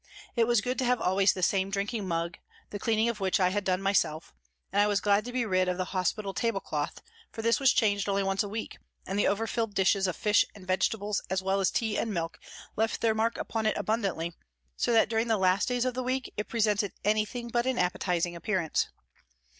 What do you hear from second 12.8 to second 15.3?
their mark upon it abundantly, so that during